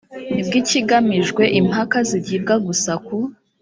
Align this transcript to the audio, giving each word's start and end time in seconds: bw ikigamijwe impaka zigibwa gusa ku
bw 0.45 0.51
ikigamijwe 0.61 1.43
impaka 1.59 1.97
zigibwa 2.09 2.55
gusa 2.65 2.91
ku 3.05 3.17